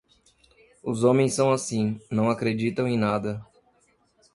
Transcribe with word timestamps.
Os 0.81 1.03
homens 1.03 1.35
são 1.35 1.51
assim; 1.51 2.01
não 2.09 2.31
acreditam 2.31 2.87
em 2.87 2.97
nada. 2.97 3.45